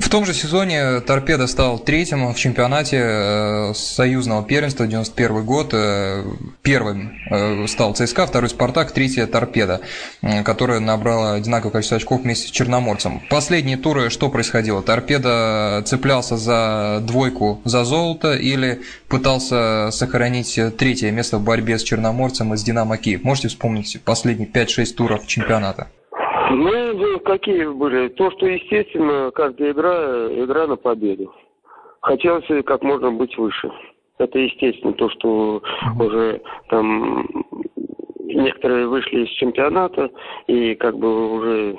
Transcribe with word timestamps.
В 0.00 0.10
том 0.10 0.24
же 0.24 0.32
сезоне 0.32 1.00
Торпеда 1.00 1.46
стал 1.46 1.78
третьим 1.78 2.32
в 2.32 2.38
чемпионате 2.38 2.98
э, 2.98 3.72
союзного 3.74 4.42
первенства 4.42 4.86
91 4.86 5.44
год. 5.44 5.70
Э, 5.72 6.24
первым 6.62 7.12
э, 7.30 7.66
стал 7.66 7.94
ЦСКА, 7.94 8.26
второй 8.26 8.48
Спартак, 8.48 8.92
третья 8.92 9.26
Торпеда, 9.26 9.80
которая 10.44 10.80
набрала 10.80 11.34
одинаковое 11.34 11.72
количество 11.72 11.96
очков 11.96 12.22
вместе 12.22 12.48
с 12.48 12.50
Черноморцем. 12.50 13.20
Последние 13.28 13.76
туры 13.76 14.08
что 14.08 14.30
происходило? 14.30 14.82
Торпеда 14.82 15.82
цеплялся 15.84 16.36
за 16.36 17.00
двойку 17.02 17.60
за 17.64 17.84
золото 17.84 18.34
или 18.34 18.80
пытался 19.08 19.90
сохранить 19.90 20.58
третье 20.78 21.10
место 21.10 21.38
в 21.38 21.42
борьбе 21.42 21.78
с 21.78 21.82
Черноморцем 21.82 22.54
и 22.54 22.56
с 22.56 22.62
Динамо 22.62 22.96
Киев? 22.96 23.24
Можете 23.24 23.48
вспомнить 23.48 24.00
последние 24.04 24.48
5-6 24.48 24.94
туров 24.94 25.26
чемпионата? 25.26 25.88
Ну, 26.50 27.20
какие 27.20 27.66
были? 27.66 28.08
То, 28.08 28.30
что, 28.32 28.46
естественно, 28.46 29.30
каждая 29.34 29.72
игра, 29.72 30.28
игра 30.32 30.66
на 30.66 30.76
победу. 30.76 31.32
Хотелось 32.00 32.46
как 32.64 32.82
можно 32.82 33.10
быть 33.10 33.36
выше. 33.36 33.70
Это 34.18 34.38
естественно, 34.38 34.92
то, 34.94 35.10
что 35.10 35.62
уже 36.00 36.40
там 36.70 37.26
некоторые 38.16 38.86
вышли 38.86 39.24
из 39.24 39.30
чемпионата, 39.30 40.10
и 40.46 40.74
как 40.74 40.96
бы 40.96 41.32
уже 41.34 41.76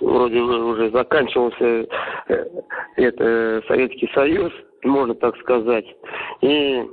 вроде 0.00 0.40
уже 0.40 0.90
заканчивался 0.90 1.86
э, 2.28 2.46
это 2.96 3.62
Советский 3.68 4.10
Союз, 4.14 4.52
можно 4.82 5.14
так 5.14 5.36
сказать. 5.38 5.86
И 6.40 6.84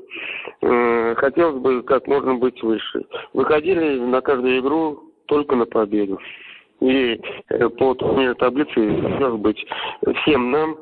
э, 0.62 1.16
хотелось 1.16 1.62
бы 1.62 1.84
как 1.84 2.08
можно 2.08 2.36
быть 2.36 2.62
выше. 2.62 3.06
Выходили 3.34 4.00
на 4.00 4.22
каждую 4.22 4.60
игру 4.60 5.00
только 5.28 5.56
на 5.56 5.66
победу. 5.66 6.20
И 6.82 7.22
э, 7.50 7.70
по 7.70 7.94
турнирной 7.94 8.36
таблице 8.36 8.74
должно 9.02 9.38
быть 9.38 9.64
всем 10.22 10.52
нам 10.52 10.78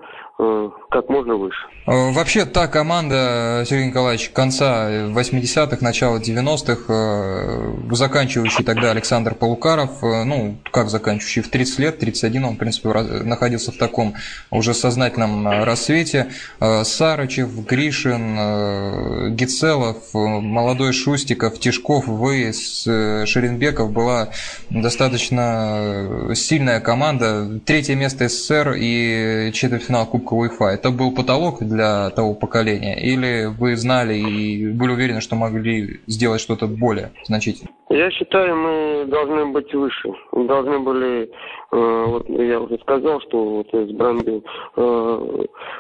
как 0.89 1.09
можно 1.09 1.35
выше. 1.35 1.59
Э, 1.85 2.11
вообще, 2.11 2.45
та 2.45 2.67
команда, 2.67 3.65
Сергей 3.67 3.87
Николаевич, 3.87 4.29
конца 4.29 4.89
80-х, 4.89 5.77
начала 5.81 6.17
90-х, 6.17 6.83
э, 6.87 7.95
заканчивающий 7.95 8.63
тогда 8.63 8.91
Александр 8.91 9.35
Полукаров, 9.35 10.01
ну, 10.01 10.57
как 10.71 10.89
заканчивающий, 10.89 11.41
в 11.41 11.49
30 11.49 11.79
лет, 11.79 11.99
31 11.99 12.45
он, 12.45 12.55
в 12.55 12.57
принципе, 12.57 12.89
находился 12.89 13.73
в 13.73 13.77
таком 13.77 14.15
уже 14.49 14.73
сознательном 14.73 15.63
рассвете. 15.63 16.31
Сарычев, 16.59 17.49
Гришин, 17.65 19.35
Гицелов, 19.35 19.97
молодой 20.13 20.93
Шустиков, 20.93 21.59
Тишков, 21.59 22.07
вы, 22.07 22.53
Шеренбеков 22.53 23.91
была 23.91 24.29
достаточно 24.69 26.31
сильная 26.33 26.79
команда. 26.79 27.59
Третье 27.65 27.95
место 27.95 28.29
СССР 28.29 28.75
и 28.77 29.51
четвертьфинал 29.53 30.05
Кубка 30.05 30.28
покупка 30.29 30.35
Wi-Fi, 30.35 30.73
это 30.73 30.91
был 30.91 31.13
потолок 31.13 31.59
для 31.61 32.09
того 32.11 32.33
поколения? 32.33 32.95
Или 32.99 33.47
вы 33.47 33.75
знали 33.75 34.15
и 34.15 34.71
были 34.71 34.91
уверены, 34.91 35.21
что 35.21 35.35
могли 35.35 35.99
сделать 36.07 36.41
что-то 36.41 36.67
более 36.67 37.11
значительное? 37.25 37.73
Я 37.89 38.11
считаю, 38.11 38.55
мы 38.55 39.05
должны 39.07 39.45
быть 39.47 39.73
выше. 39.73 40.09
Мы 40.31 40.47
должны 40.47 40.79
были, 40.79 41.23
э, 41.23 42.05
вот 42.07 42.29
я 42.29 42.59
уже 42.59 42.77
сказал, 42.79 43.19
что 43.21 43.43
вот 43.43 43.67
с 43.71 43.91
брендом 43.91 44.43
э, 44.75 44.81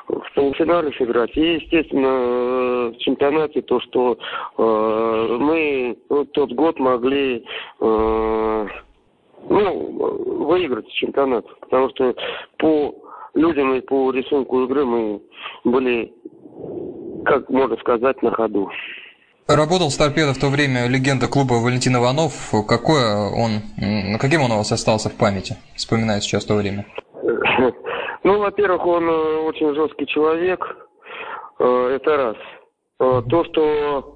в 0.07 0.33
полуфинале 0.35 0.91
сыграть. 0.97 1.35
И, 1.37 1.55
естественно, 1.55 2.07
э, 2.07 2.91
в 2.95 2.97
чемпионате 2.99 3.61
то, 3.61 3.79
что 3.81 4.17
э, 4.57 5.37
мы 5.39 5.97
вот 6.09 6.31
тот 6.31 6.51
год 6.53 6.79
могли 6.79 7.45
э, 7.79 8.67
ну, 9.49 10.45
выиграть 10.47 10.89
чемпионат. 10.93 11.45
Потому 11.61 11.89
что 11.89 12.15
по 12.57 12.95
людям 13.33 13.73
и 13.75 13.81
по 13.81 14.11
рисунку 14.11 14.63
игры 14.63 14.85
мы 14.85 15.21
были, 15.63 16.13
как 17.25 17.49
можно 17.49 17.77
сказать, 17.77 18.21
на 18.21 18.31
ходу. 18.31 18.69
Работал 19.47 19.89
с 19.89 19.97
торпедо 19.97 20.33
в 20.33 20.39
то 20.39 20.47
время 20.47 20.87
легенда 20.87 21.27
клуба 21.27 21.53
Валентин 21.53 21.95
Иванов. 21.95 22.51
Какое 22.67 23.29
он, 23.29 24.17
каким 24.19 24.43
он 24.43 24.51
у 24.51 24.57
вас 24.57 24.71
остался 24.71 25.09
в 25.09 25.17
памяти, 25.17 25.55
вспоминая 25.75 26.21
сейчас 26.21 26.45
то 26.45 26.55
время? 26.55 26.85
Ну, 28.21 28.37
во-первых, 28.39 28.85
он 28.85 29.09
э, 29.09 29.37
очень 29.47 29.73
жесткий 29.73 30.05
человек, 30.07 30.59
э, 31.57 31.95
это 31.95 32.17
раз. 32.17 32.35
Э, 32.99 33.21
то, 33.29 33.45
что 33.45 34.15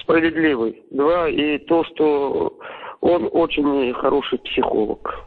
справедливый, 0.00 0.82
два, 0.90 1.28
и 1.28 1.58
то, 1.58 1.84
что 1.84 2.58
он 3.02 3.28
очень 3.30 3.92
хороший 3.92 4.38
психолог 4.38 5.25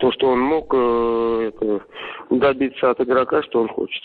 то, 0.00 0.10
что 0.12 0.28
он 0.28 0.40
мог 0.40 0.72
э, 0.74 1.80
добиться 2.30 2.90
от 2.90 3.00
игрока, 3.00 3.42
что 3.42 3.60
он 3.60 3.68
хочет. 3.68 4.02